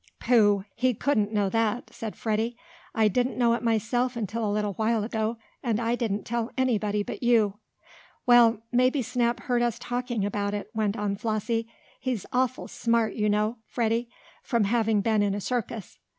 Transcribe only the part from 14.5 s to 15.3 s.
having been